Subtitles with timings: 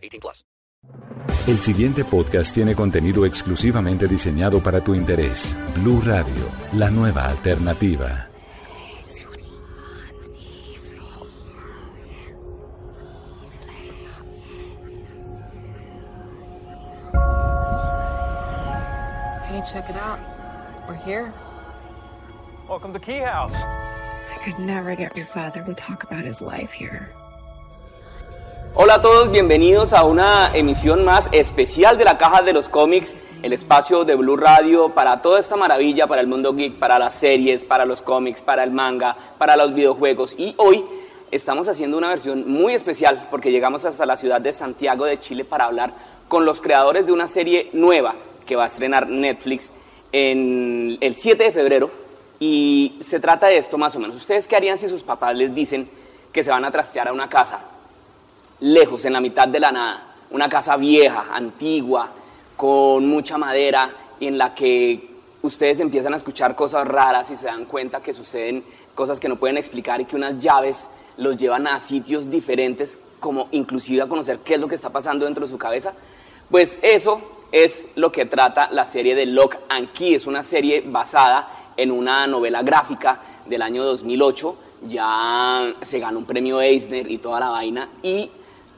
[0.00, 0.44] 18 plus.
[1.46, 5.56] El siguiente podcast tiene contenido exclusivamente diseñado para tu interés.
[5.74, 8.28] Blue Radio, la nueva alternativa.
[19.44, 20.20] Hey, check it out.
[20.88, 21.32] We're here.
[22.68, 23.56] Welcome to Key House.
[23.56, 27.10] I could never get your father to talk about his life here.
[28.72, 33.16] Hola a todos, bienvenidos a una emisión más especial de la Caja de los Cómics,
[33.42, 37.14] el espacio de Blue Radio para toda esta maravilla, para el mundo geek, para las
[37.14, 40.36] series, para los cómics, para el manga, para los videojuegos.
[40.38, 40.84] Y hoy
[41.32, 45.44] estamos haciendo una versión muy especial porque llegamos hasta la ciudad de Santiago de Chile
[45.44, 45.92] para hablar
[46.28, 48.14] con los creadores de una serie nueva
[48.46, 49.72] que va a estrenar Netflix
[50.12, 51.90] en el 7 de febrero.
[52.38, 54.16] Y se trata de esto más o menos.
[54.16, 55.90] ¿Ustedes qué harían si sus papás les dicen
[56.32, 57.58] que se van a trastear a una casa
[58.60, 62.08] lejos, en la mitad de la nada, una casa vieja, antigua,
[62.56, 65.08] con mucha madera, en la que
[65.42, 68.62] ustedes empiezan a escuchar cosas raras y se dan cuenta que suceden
[68.94, 73.48] cosas que no pueden explicar y que unas llaves los llevan a sitios diferentes, como
[73.50, 75.92] inclusive a conocer qué es lo que está pasando dentro de su cabeza.
[76.50, 77.20] Pues eso
[77.52, 80.14] es lo que trata la serie de Lock and Key.
[80.14, 84.56] Es una serie basada en una novela gráfica del año 2008.
[84.88, 87.88] Ya se ganó un premio Eisner y toda la vaina.
[88.02, 88.30] Y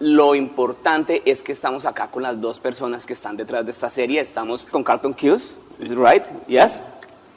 [0.02, 3.88] lo importante es que estamos acá con las dos personas que están detrás de esta
[3.88, 4.20] serie.
[4.20, 6.24] Estamos con Carlton Hughes, is right?
[6.48, 6.80] Yes.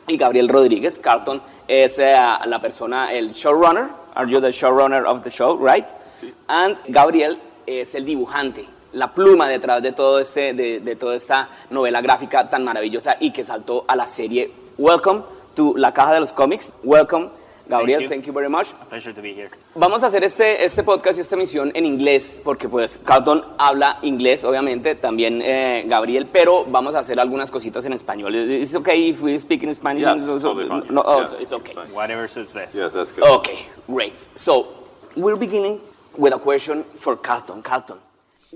[0.07, 0.97] Y Gabriel Rodríguez.
[0.97, 3.89] Carlton es eh, la persona, el showrunner.
[4.15, 5.85] Are you the showrunner of the show, right?
[6.19, 6.33] Sí.
[6.47, 11.49] And Gabriel es el dibujante, la pluma detrás de todo este, de, de toda esta
[11.69, 14.51] novela gráfica tan maravillosa y que saltó a la serie.
[14.79, 15.21] Welcome
[15.55, 16.71] to La Caja de los Cómics.
[16.83, 17.29] Welcome
[17.67, 18.33] Gabriel, thank you.
[18.33, 18.67] very much.
[18.81, 19.49] A pleasure to be here.
[19.75, 23.97] Vamos a hacer este, este podcast y esta emisión en inglés, porque pues Carlton habla
[24.03, 28.35] inglés, obviamente, también eh, Gabriel, pero vamos a hacer algunas cositas en español.
[28.35, 30.03] ¿Es okay if we speak in Spanish?
[30.03, 31.41] Yes, so, so, totally no, oh, yes.
[31.41, 31.75] it's okay.
[31.93, 32.75] Whatever suits best.
[32.75, 33.23] Yes, that's good.
[33.23, 34.13] Okay, great.
[34.35, 34.67] So,
[35.15, 35.79] we're beginning
[36.17, 37.61] with a question for Carlton.
[37.61, 37.97] Carlton.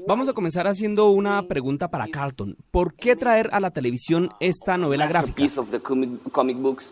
[0.07, 2.55] Vamos a comenzar haciendo una pregunta para Carlton.
[2.71, 5.35] ¿Por qué traer a la televisión esta novela gráfica?
[5.35, 6.91] piece of the comic, comic books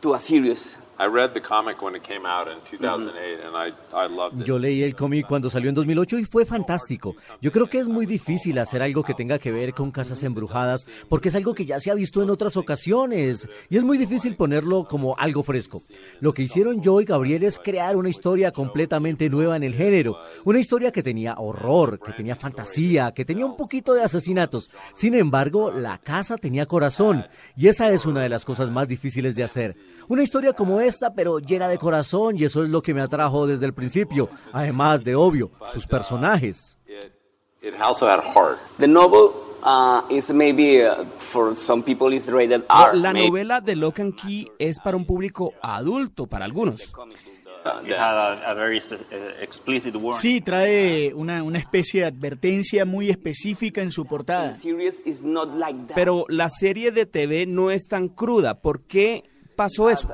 [0.00, 0.76] to a series
[4.44, 7.16] Yo leí el cómic cuando salió en 2008 y fue fantástico.
[7.40, 10.86] Yo creo que es muy difícil hacer algo que tenga que ver con casas embrujadas
[11.08, 14.36] porque es algo que ya se ha visto en otras ocasiones y es muy difícil
[14.36, 15.80] ponerlo como algo fresco.
[16.20, 20.18] Lo que hicieron yo y Gabriel es crear una historia completamente nueva en el género,
[20.44, 24.70] una historia que tenía horror, que tenía fantasía, que tenía un poquito de asesinatos.
[24.92, 27.24] Sin embargo, la casa tenía corazón
[27.56, 29.76] y esa es una de las cosas más difíciles de hacer.
[30.10, 33.46] Una historia como esta, pero llena de corazón, y eso es lo que me atrajo
[33.46, 36.76] desde el principio, además de obvio, sus personajes.
[37.60, 39.30] The novel
[39.64, 42.96] uh, is maybe uh, for some people is rated R.
[42.98, 46.92] La novela de Lock and Key es para un público adulto, para algunos.
[50.16, 54.56] Sí, trae una, una especie de advertencia muy específica en su portada.
[55.94, 58.60] Pero la serie de TV no es tan cruda.
[58.60, 59.29] ¿Por qué
[59.60, 60.08] pasó eso?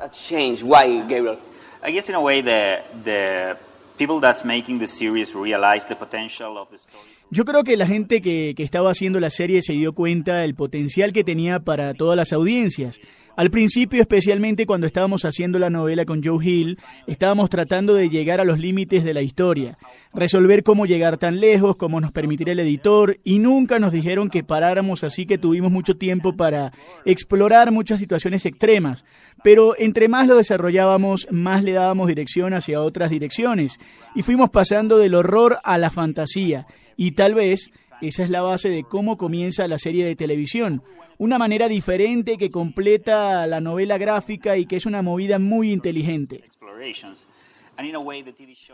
[7.29, 11.11] Yo creo que la gente que, estaba haciendo la serie se dio cuenta del potencial
[11.11, 13.01] que tenía para todas las audiencias.
[13.35, 18.39] Al principio, especialmente cuando estábamos haciendo la novela con Joe Hill, estábamos tratando de llegar
[18.39, 19.77] a los límites de la historia,
[20.13, 24.45] resolver cómo llegar tan lejos, cómo nos permitir el editor, y nunca nos dijeron que
[24.45, 26.71] paráramos, así que tuvimos mucho tiempo para
[27.03, 29.03] explorar muchas situaciones extremas.
[29.43, 33.79] Pero entre más lo desarrollábamos, más le dábamos dirección hacia otras direcciones,
[34.15, 36.65] y fuimos pasando del horror a la fantasía
[36.97, 37.71] y tal vez
[38.01, 40.83] esa es la base de cómo comienza la serie de televisión.
[41.17, 46.43] Una manera diferente que completa la novela gráfica y que es una movida muy inteligente.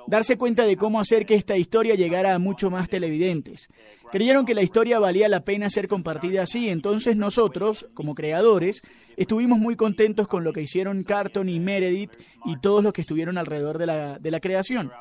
[0.08, 3.68] Darse cuenta de cómo hacer que esta historia llegara a mucho más televidentes.
[4.12, 8.82] Creyeron que la historia valía la pena ser compartida así, entonces nosotros, como creadores,
[9.18, 12.12] estuvimos muy contentos con lo que hicieron Carton y Meredith
[12.46, 14.92] y todos los que estuvieron alrededor de la, de la creación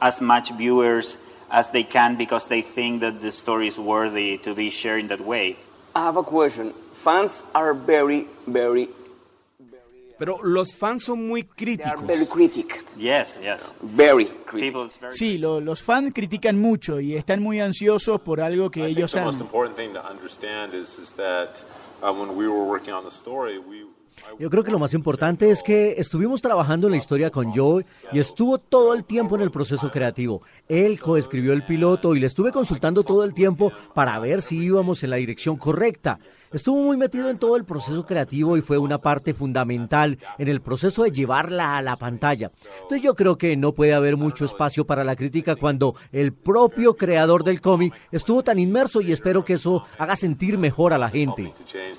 [0.00, 1.18] as much viewers
[1.50, 5.08] as they can because they think that the story is worthy to be shared in
[5.08, 5.56] that way.
[5.94, 6.72] I have a question.
[7.02, 8.88] Fans are very, very,
[10.18, 11.54] Pero los fans son muy they are
[11.96, 12.02] críticos.
[12.06, 12.84] very critic.
[12.96, 13.72] Yes, yes.
[13.80, 14.72] Very critic.
[14.72, 18.80] People's very Sí, lo- los fans critican mucho y están muy ansiosos por algo que
[18.80, 19.48] I think ellos the most aman.
[24.38, 27.84] Yo creo que lo más importante es que estuvimos trabajando en la historia con Joe
[28.12, 30.42] y estuvo todo el tiempo en el proceso creativo.
[30.68, 35.02] Él coescribió el piloto y le estuve consultando todo el tiempo para ver si íbamos
[35.02, 36.18] en la dirección correcta.
[36.50, 40.62] Estuvo muy metido en todo el proceso creativo y fue una parte fundamental en el
[40.62, 42.50] proceso de llevarla a la pantalla.
[42.82, 46.96] Entonces yo creo que no puede haber mucho espacio para la crítica cuando el propio
[46.96, 51.10] creador del cómic estuvo tan inmerso y espero que eso haga sentir mejor a la
[51.10, 51.52] gente.
[51.58, 51.98] to change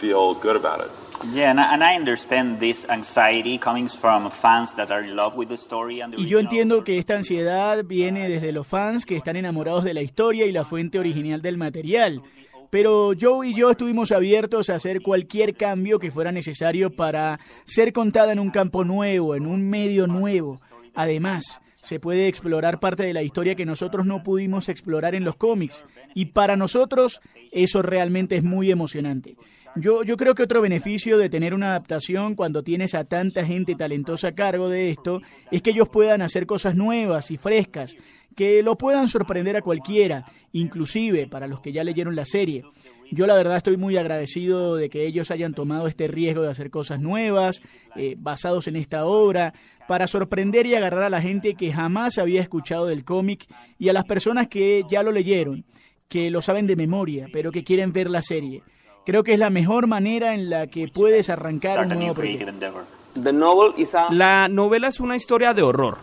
[0.00, 0.16] the adaptation.
[0.16, 0.90] I hope that will make people feel good about it.
[1.32, 5.36] Yeah, and I, and I understand this anxiety coming from fans that are in love
[5.36, 9.04] with the story and the Y yo entiendo que esta ansiedad viene desde los fans
[9.04, 12.22] que están enamorados de la historia y la fuente original del material.
[12.70, 17.92] Pero Joe y yo estuvimos abiertos a hacer cualquier cambio que fuera necesario para ser
[17.92, 20.60] contada en un campo nuevo, en un medio nuevo.
[20.94, 25.36] Además, se puede explorar parte de la historia que nosotros no pudimos explorar en los
[25.36, 25.84] cómics.
[26.14, 27.20] Y para nosotros
[27.50, 29.36] eso realmente es muy emocionante.
[29.80, 33.76] Yo, yo creo que otro beneficio de tener una adaptación cuando tienes a tanta gente
[33.76, 35.20] talentosa a cargo de esto
[35.52, 37.94] es que ellos puedan hacer cosas nuevas y frescas,
[38.34, 42.64] que lo puedan sorprender a cualquiera, inclusive para los que ya leyeron la serie.
[43.12, 46.70] Yo la verdad estoy muy agradecido de que ellos hayan tomado este riesgo de hacer
[46.70, 47.60] cosas nuevas,
[47.94, 49.54] eh, basados en esta obra,
[49.86, 53.46] para sorprender y agarrar a la gente que jamás había escuchado del cómic
[53.78, 55.64] y a las personas que ya lo leyeron,
[56.08, 58.62] que lo saben de memoria, pero que quieren ver la serie.
[59.08, 62.50] Creo que es la mejor manera en la que puedes arrancar un nuevo creative proyecto.
[62.50, 62.84] endeavor.
[63.22, 65.96] The novel is a La novela es una historia de horror.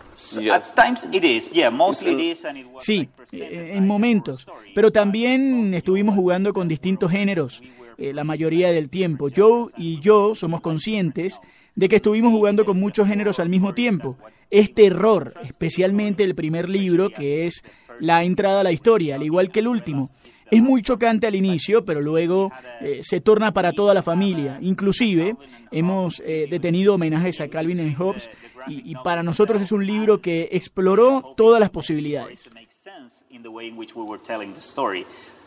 [0.52, 4.44] At times it is, yeah, mostly it is, and it was Sí, eh, en momentos.
[4.74, 7.62] Pero también estuvimos jugando con distintos géneros
[7.96, 9.28] eh, la mayoría del tiempo.
[9.32, 11.40] Joe y yo somos conscientes
[11.76, 14.16] de que estuvimos jugando con muchos géneros al mismo tiempo.
[14.50, 17.62] Es terror, especialmente el primer libro, que es
[18.00, 20.10] la entrada a la historia, al igual que el último.
[20.50, 24.58] Es muy chocante al inicio, pero luego eh, se torna para toda la familia.
[24.60, 25.36] Inclusive
[25.70, 28.30] hemos eh, detenido homenajes a Calvin and Hobbes
[28.68, 32.44] y, y para nosotros es un libro que exploró todas las posibilidades.
[32.44, 35.04] to make sense in the way in which we were telling the story.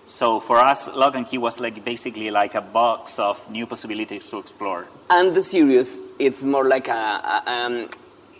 [0.07, 4.25] So for us, Lock and Key was like basically like a box of new possibilities
[4.29, 4.87] to explore.
[5.09, 7.87] and the series it's more like a, a, um,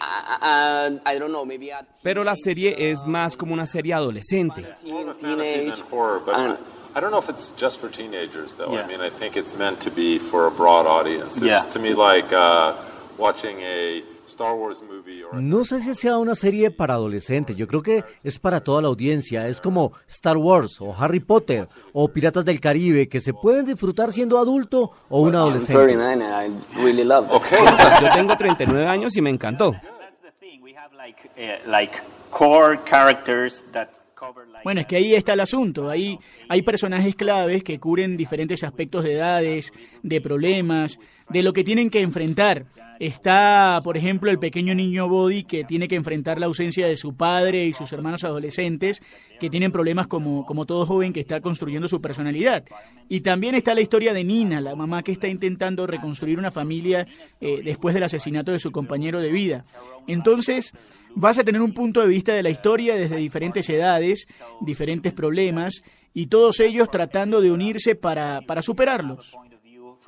[0.02, 3.94] a, a, I don't know maybe a Pero la serie es más como una serie
[3.94, 4.66] adolescente.
[4.88, 6.58] More of a fantasy teenage than horror, I,
[6.96, 8.74] I don't know if it's just for teenagers, though.
[8.74, 8.84] Yeah.
[8.84, 11.38] I mean, I think it's meant to be for a broad audience.
[11.38, 11.60] It's Yeah.
[11.74, 12.74] to me like uh,
[13.18, 17.56] watching a Star Wars movie or a No sé si sea una serie para adolescentes,
[17.56, 21.68] yo creo que es para toda la audiencia, es como Star Wars o Harry Potter
[21.94, 25.74] o Piratas del Caribe, que se pueden disfrutar siendo adulto o un adolescente.
[25.74, 27.34] 39 and I really love it.
[27.34, 27.60] Okay.
[28.02, 29.72] Yo tengo 39 años y me encantó.
[29.72, 30.62] That's the thing.
[30.62, 31.18] We have like
[31.66, 31.98] like
[32.30, 35.90] core characters that cover like Bueno, es que ahí está el asunto.
[35.90, 39.72] Ahí hay personajes claves que cubren diferentes aspectos de edades,
[40.04, 41.00] de problemas,
[41.30, 42.66] de lo que tienen que enfrentar.
[43.00, 47.16] Está, por ejemplo, el pequeño niño Body que tiene que enfrentar la ausencia de su
[47.16, 49.02] padre y sus hermanos adolescentes
[49.40, 52.66] que tienen problemas como, como todo joven que está construyendo su personalidad.
[53.08, 57.08] Y también está la historia de Nina, la mamá que está intentando reconstruir una familia
[57.40, 59.64] eh, después del asesinato de su compañero de vida.
[60.06, 60.74] Entonces,
[61.16, 64.28] vas a tener un punto de vista de la historia desde diferentes edades,
[64.60, 65.84] diferentes problemas,
[66.14, 69.38] y todos ellos tratando de unirse para, para superarlos.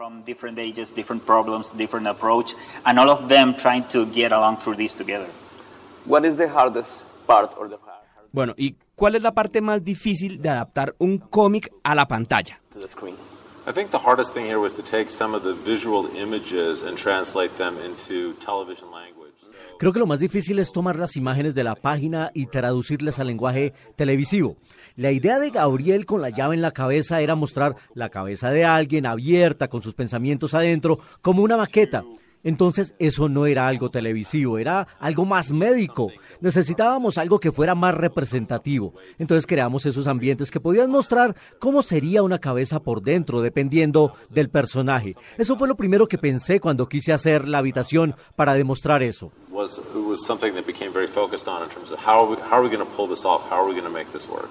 [0.02, 2.54] Point of view from different ages, different problems, different approach,
[2.86, 5.28] and all of them trying to get along through this together.
[6.06, 8.00] What is the hardest part or the hard
[8.34, 12.60] Bueno, ¿y cuál es la parte más difícil de adaptar un cómic a la pantalla?
[12.74, 13.16] to the screen?
[13.68, 16.98] I think the hardest thing here was to take some of the visual images and
[16.98, 18.91] translate them into television language.
[19.82, 23.26] Creo que lo más difícil es tomar las imágenes de la página y traducirlas al
[23.26, 24.56] lenguaje televisivo.
[24.96, 28.64] La idea de Gabriel con la llave en la cabeza era mostrar la cabeza de
[28.64, 32.04] alguien abierta con sus pensamientos adentro como una maqueta.
[32.44, 36.10] Entonces eso no era algo televisivo, era algo más médico.
[36.40, 38.94] Necesitábamos algo que fuera más representativo.
[39.20, 44.50] Entonces creamos esos ambientes que podían mostrar cómo sería una cabeza por dentro, dependiendo del
[44.50, 45.16] personaje.
[45.38, 49.32] Eso fue lo primero que pensé cuando quise hacer la habitación para demostrar eso.
[49.52, 52.36] Was it was something that became very focused on in terms of how are we,
[52.38, 53.48] how are we going to pull this off?
[53.50, 54.50] How are we going to make this work?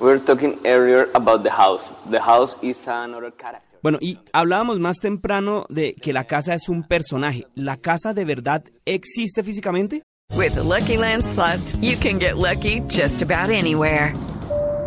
[0.00, 1.92] We were talking earlier about the house.
[2.10, 3.63] The house is another character.
[3.84, 7.46] Bueno, y hablábamos más temprano de que la casa es un personaje.
[7.54, 10.02] ¿La casa de verdad existe físicamente?
[10.34, 14.14] With the Lucky Land slots, you can get lucky just about anywhere.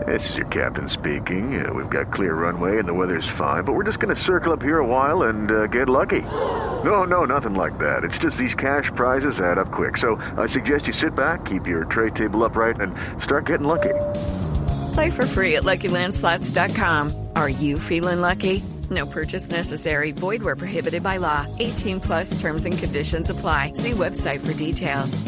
[0.08, 1.64] This is your captain speaking.
[1.64, 4.52] Uh, we've got clear runway and the weather's fine, but we're just going to circle
[4.52, 6.24] up here a while and uh, get lucky.
[6.84, 8.04] No, no, nothing like that.
[8.04, 9.98] It's just these cash prizes add up quick.
[9.98, 13.94] So I suggest you sit back, keep your tray table upright, and start getting lucky.
[14.96, 17.28] Play for free at LuckyLandSlots.com.
[17.36, 18.64] Are you feeling lucky?
[18.90, 20.12] No purchase necessary.
[20.12, 21.46] Void where prohibited by law.
[21.60, 23.74] 18 plus terms and conditions apply.
[23.74, 25.22] See website for details.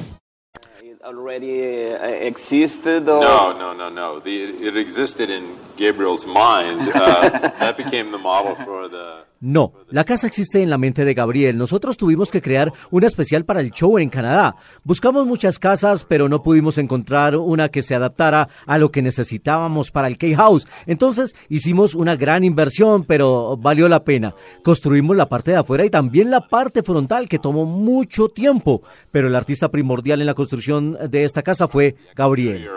[0.82, 3.10] It already uh, existed?
[3.10, 3.22] Or...
[3.22, 4.20] No, no, no, no.
[4.20, 6.86] The, it existed in Gabriel's mind.
[6.94, 9.30] That became the model for the.
[9.42, 11.58] No, la casa existe en la mente de Gabriel.
[11.58, 14.58] Nosotros tuvimos que crear una especial para el show en Canadá.
[14.84, 19.92] Buscamos muchas casas, pero no pudimos encontrar una que se adaptara a lo que necesitábamos
[19.92, 20.68] para el K-House.
[20.88, 24.36] Entonces hicimos una gran inversión, pero valió la pena.
[24.62, 28.82] Construimos la parte de afuera y también la parte frontal, que tomó mucho tiempo.
[29.10, 32.70] Pero el artista primordial en la construcción de esta casa fue Gabriel.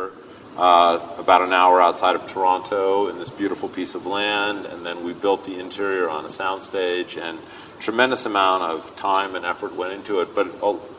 [0.56, 5.04] Uh, about an hour outside of Toronto in this beautiful piece of land, and then
[5.04, 7.38] we built the interior on a soundstage, and
[7.80, 10.34] tremendous amount of time and effort went into it.
[10.34, 10.46] But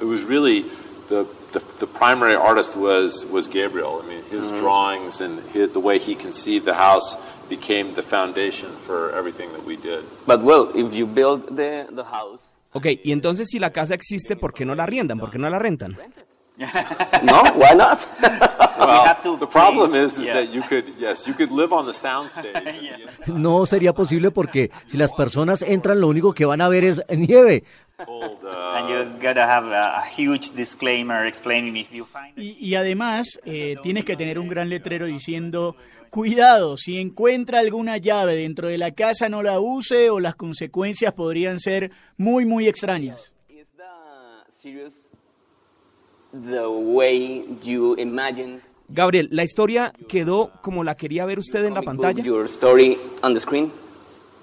[0.01, 0.61] it was really
[1.09, 4.01] the the, the primary artist was was Gabriel.
[4.03, 4.59] I mean, his Mhm.
[4.59, 7.15] drawings and his, the way he conceived the house
[7.47, 10.03] became the foundation for everything that we did.
[10.25, 12.41] But well, if you build the, the house,
[12.75, 15.19] Ok, y entonces si la casa existe, ¿por qué no la arriendan?
[15.19, 15.95] ¿Por qué no la rentan?
[17.23, 17.99] no, why not?
[18.85, 22.53] Well, the problem is, is that you could, yes, you could live on the soundstage.
[23.27, 27.01] No sería posible porque si las personas entran, lo único que van a ver es
[27.09, 27.63] nieve.
[27.97, 33.39] and you gotta have a, a huge disclaimer explaining if you find Y, y además
[33.45, 35.75] eh, tienes que tener un gran letrero diciendo,
[36.09, 41.13] cuidado, si encuentra alguna llave dentro de la casa no la use o las consecuencias
[41.13, 43.33] podrían ser muy, muy extrañas.
[48.89, 52.23] Gabriel, ¿la historia quedó como la quería ver usted en la pantalla?
[52.23, 53.71] your story on the screen?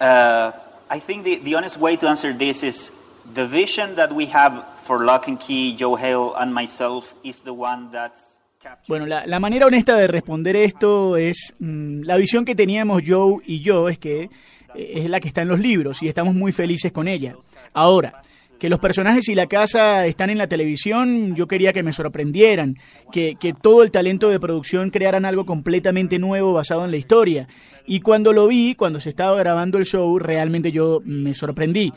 [0.00, 0.50] Uh,
[0.90, 2.92] I think the, the honest way to answer this is
[3.34, 7.52] the vision that we have for Lock and Key, Joe Hale, and myself is the
[7.52, 8.40] one that's
[8.88, 13.38] Bueno, la, la manera honesta de responder esto es mm, la visión que teníamos Joe
[13.46, 14.28] y yo es que
[14.74, 17.36] eh, es la que está en los libros y estamos muy felices con ella.
[17.72, 18.20] Ahora,
[18.60, 22.76] que los personajes y la casa están en la televisión, yo quería que me sorprendieran,
[23.10, 27.48] que, que todo el talento de producción crearan algo completamente nuevo basado en la historia.
[27.86, 31.90] Y cuando lo vi, cuando se estaba grabando el show, realmente yo me sorprendí.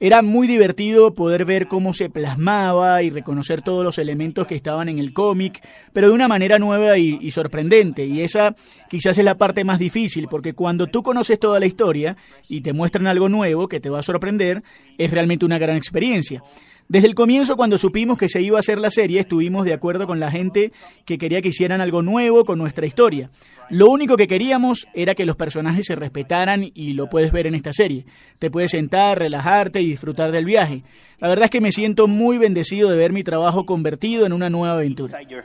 [0.00, 4.88] Era muy divertido poder ver cómo se plasmaba y reconocer todos los elementos que estaban
[4.88, 5.60] en el cómic,
[5.92, 8.06] pero de una manera nueva y, y sorprendente.
[8.06, 8.54] Y esa
[8.88, 12.16] quizás es la parte más difícil, porque cuando tú conoces toda la historia
[12.48, 14.62] y te muestran algo nuevo que te va a sorprender,
[14.98, 16.44] es realmente una gran experiencia.
[16.88, 20.06] Desde el comienzo, cuando supimos que se iba a hacer la serie, estuvimos de acuerdo
[20.06, 20.72] con la gente
[21.04, 23.28] que quería que hicieran algo nuevo con nuestra historia.
[23.70, 27.54] Lo único que queríamos era que los personajes se respetaran y lo puedes ver en
[27.54, 28.04] esta serie.
[28.38, 30.82] Te puedes sentar, relajarte y disfrutar del viaje.
[31.20, 34.48] La verdad es que me siento muy bendecido de ver mi trabajo convertido en una
[34.48, 35.18] nueva aventura.
[35.18, 35.42] inside your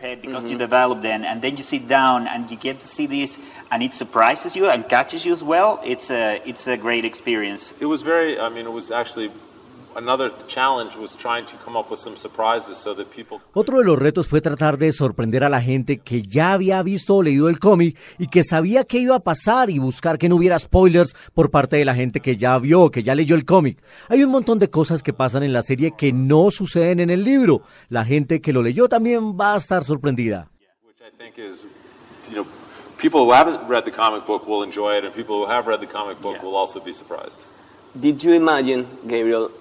[13.53, 17.15] Otro de los retos fue tratar de sorprender a la gente que ya había visto
[17.15, 20.37] o leído el cómic y que sabía qué iba a pasar y buscar que no
[20.37, 23.83] hubiera spoilers por parte de la gente que ya vio, que ya leyó el cómic.
[24.09, 27.23] Hay un montón de cosas que pasan en la serie que no suceden en el
[27.23, 27.61] libro.
[27.89, 30.49] La gente que lo leyó también va a estar sorprendida.
[31.03, 31.65] I think is,
[32.29, 32.45] you know,
[32.97, 35.79] people who haven't read the comic book will enjoy it, and people who have read
[35.79, 37.39] the comic book will also be surprised.
[37.99, 39.51] Did you imagine, Gabriel,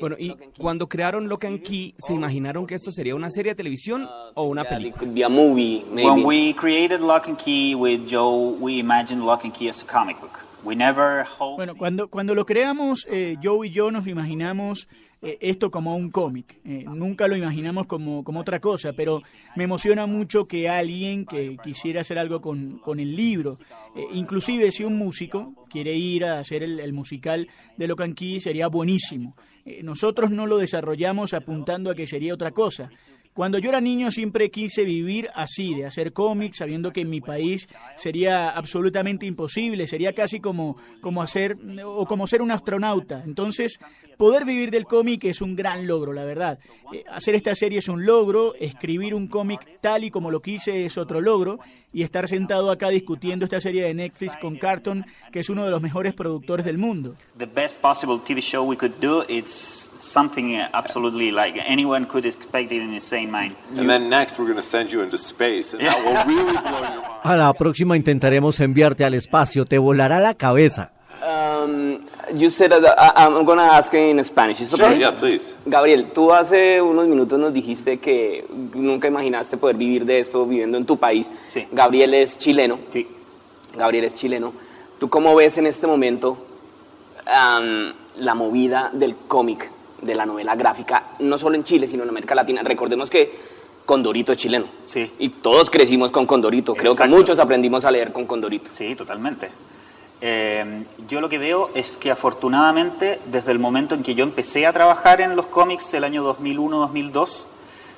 [0.00, 3.56] Bueno, y cuando crearon Lock and Key, ¿se imaginaron que esto sería una serie de
[3.56, 5.28] televisión o una película?
[5.28, 9.86] When we created Lock and Key with Joe, we imagined Lock and Key as a
[9.86, 10.38] comic book.
[10.64, 11.56] We never hoped.
[11.56, 14.88] Bueno, cuando, cuando lo creamos, eh, Joe y yo nos imaginamos
[15.22, 16.60] eh, esto como un cómic.
[16.64, 19.22] Eh, nunca lo imaginamos como, como otra cosa, pero
[19.56, 23.56] me emociona mucho que alguien que quisiera hacer algo con, con el libro,
[23.96, 28.66] eh, inclusive si un músico quiere ir a hacer el, el musical de Key, sería
[28.66, 29.36] buenísimo.
[29.64, 32.90] Eh, nosotros no lo desarrollamos apuntando a que sería otra cosa.
[33.34, 37.22] Cuando yo era niño siempre quise vivir así, de hacer cómics, sabiendo que en mi
[37.22, 43.22] país sería absolutamente imposible, sería casi como, como hacer o como ser un astronauta.
[43.24, 43.78] Entonces
[44.16, 46.58] poder vivir del cómic es un gran logro, la verdad.
[46.92, 50.84] Eh, hacer esta serie es un logro, escribir un cómic tal y como lo quise
[50.84, 51.58] es otro logro,
[51.92, 55.70] y estar sentado acá discutiendo esta serie de Netflix con Carton, que es uno de
[55.70, 57.14] los mejores productores del mundo.
[57.38, 62.72] The best possible TV show we could do, it's something absolutely like anyone could expect
[62.72, 63.54] it in his sane mind.
[63.76, 66.82] And then next we're going to send you into space and that will really blow
[66.82, 67.12] your mind.
[67.24, 70.90] A la próxima intentaremos enviarte al espacio, te volará la cabeza.
[71.22, 72.00] Um,
[72.34, 74.60] you said that I, I'm going to ask in Spanish.
[74.60, 74.98] Is Sure, okay?
[75.00, 75.54] yeah, please.
[75.66, 80.78] Gabriel, tú hace unos minutos nos dijiste que nunca imaginaste poder vivir de esto viviendo
[80.78, 81.30] en tu país.
[81.50, 81.66] Sí.
[81.72, 82.78] Gabriel es chileno.
[82.90, 83.06] Sí.
[83.76, 84.52] Gabriel es chileno.
[84.98, 86.38] ¿Tú cómo ves en este momento
[87.26, 89.70] am, la movida del cómic,
[90.00, 92.62] de la novela gráfica, no solo en Chile, sino en América Latina?
[92.62, 93.52] Recordemos que
[93.84, 94.66] Condorito es chileno.
[94.86, 95.10] Sí.
[95.18, 96.72] Y todos crecimos con Condorito.
[96.74, 97.16] Creo que Exacto.
[97.16, 98.70] muchos aprendimos a leer con Condorito.
[98.72, 99.50] Sí, totalmente.
[100.24, 104.66] Eh, yo lo que veo es que afortunadamente desde el momento en que yo empecé
[104.66, 107.44] a trabajar en los cómics, el año 2001-2002,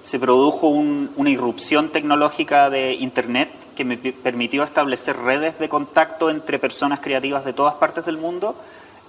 [0.01, 6.31] se produjo un- una irrupción tecnológica de Internet que me permitió establecer redes de contacto
[6.31, 8.57] entre personas creativas de todas partes del mundo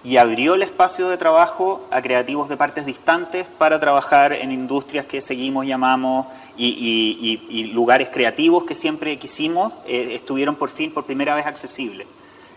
[0.03, 5.05] y abrió el espacio de trabajo a creativos de partes distantes para trabajar en industrias
[5.05, 11.33] que seguimos, llamamos, y lugares creativos que siempre quisimos, eh, estuvieron por fin, por primera
[11.35, 12.07] vez accesibles.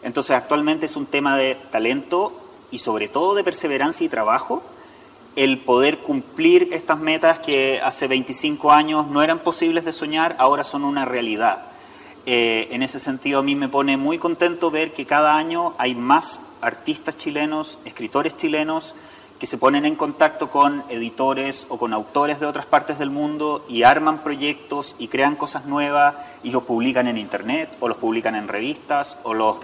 [0.02, 2.32] Entonces actualmente es un tema de talento
[2.70, 4.62] y sobre todo de perseverancia y trabajo,
[5.36, 10.64] el poder cumplir estas metas que hace 25 años no eran posibles de soñar, ahora
[10.64, 11.62] son una realidad.
[12.26, 15.94] Eh, en ese sentido a mí me pone muy contento ver que cada año hay
[15.94, 18.94] más artistas chilenos, escritores chilenos,
[19.38, 23.64] que se ponen en contacto con editores o con autores de otras partes del mundo
[23.68, 28.34] y arman proyectos y crean cosas nuevas y los publican en internet o los publican
[28.34, 29.58] en revistas o los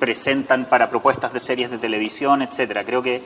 [0.00, 2.84] presentan para propuestas de series de televisión, etcétera.
[2.84, 3.22] Creo que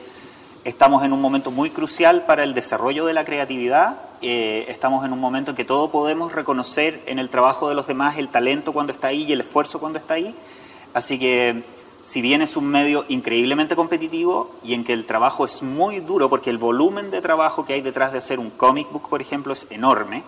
[0.65, 3.97] estamos en un momento muy crucial para el desarrollo de la creatividad.
[4.21, 7.87] Eh, estamos en un momento en que todos podemos reconocer en el trabajo de los
[7.87, 10.35] demás el talento cuando está ahí y el esfuerzo cuando está ahí.
[10.93, 11.63] Así que
[12.03, 16.29] si bien es un medio increíblemente competitivo y en que el trabajo es muy duro,
[16.29, 19.53] porque el volumen de trabajo que hay detrás de hacer un comic book, por ejemplo,
[19.53, 20.23] es enorme,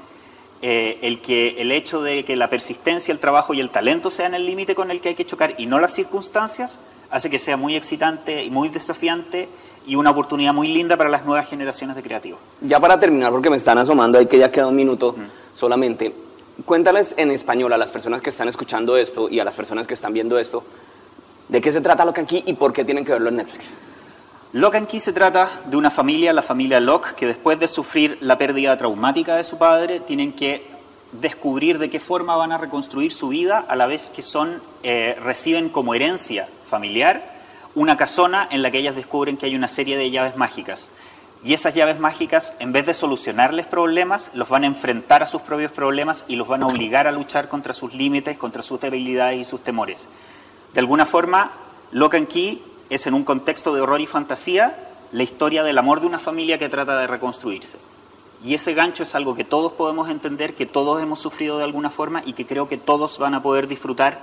[0.62, 4.34] eh, el, que, el hecho de que la persistencia, el trabajo y el talento sean
[4.34, 6.80] el límite con el que hay que chocar y no las circunstancias,
[7.12, 9.48] hace que sea muy excitante y muy desafiante
[9.86, 12.40] y una oportunidad muy linda para las nuevas generaciones de creativos.
[12.62, 15.16] Ya para terminar, porque me están asomando ahí que ya queda un minuto
[15.54, 16.14] solamente,
[16.66, 19.94] cuéntales en español a las personas que están escuchando esto y a las personas que
[19.94, 20.64] están viendo esto,
[21.48, 23.72] de qué se trata Locan Key y por qué tienen que verlo en Netflix.
[24.54, 28.78] Key se trata de una familia, la familia Locke, que después de sufrir la pérdida
[28.78, 30.66] traumática de su padre, tienen que
[31.12, 35.18] descubrir de qué forma van a reconstruir su vida a la vez que son eh,
[35.22, 37.36] reciben como herencia familiar
[37.76, 40.90] una casona en la que ellas descubren que hay una serie de llaves mágicas.
[41.44, 45.42] Y esas llaves mágicas, en vez de solucionarles problemas, los van a enfrentar a sus
[45.42, 49.40] propios problemas y los van a obligar a luchar contra sus límites, contra sus debilidades
[49.40, 50.08] y sus temores.
[50.74, 51.52] De alguna forma,
[51.92, 54.76] Lock and Key es en un contexto de horror y fantasía
[55.12, 57.78] la historia del amor de una familia que trata de reconstruirse.
[58.44, 61.90] Y ese gancho es algo que todos podemos entender, que todos hemos sufrido de alguna
[61.90, 64.20] forma y que creo que todos van a poder disfrutar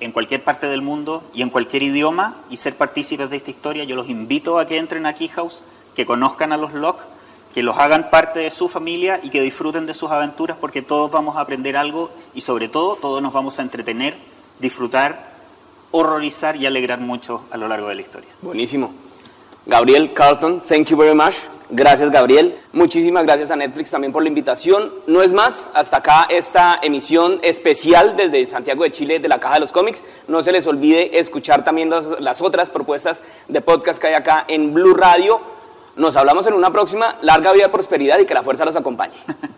[0.00, 3.84] en cualquier parte del mundo y en cualquier idioma y ser partícipes de esta historia.
[3.84, 5.62] Yo los invito a que entren a Key House,
[5.96, 7.02] que conozcan a los Locke,
[7.52, 11.10] que los hagan parte de su familia y que disfruten de sus aventuras porque todos
[11.10, 14.14] vamos a aprender algo y sobre todo todos nos vamos a entretener,
[14.60, 15.27] disfrutar,
[15.90, 18.28] horrorizar y alegrar mucho a lo largo de la historia.
[18.42, 18.92] Buenísimo.
[19.66, 21.34] Gabriel Carlton, thank you very much.
[21.70, 22.56] Gracias, Gabriel.
[22.72, 24.90] Muchísimas gracias a Netflix también por la invitación.
[25.06, 29.54] No es más, hasta acá esta emisión especial desde Santiago de Chile de la Caja
[29.54, 30.02] de los Cómics.
[30.28, 34.46] No se les olvide escuchar también las, las otras propuestas de podcast que hay acá
[34.48, 35.40] en Blue Radio.
[35.96, 37.16] Nos hablamos en una próxima.
[37.20, 39.12] Larga vida, prosperidad y que la fuerza los acompañe.